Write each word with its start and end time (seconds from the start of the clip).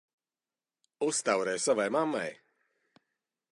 Uztaurē 1.09 1.55
savai 1.67 1.87
mammai! 1.99 2.33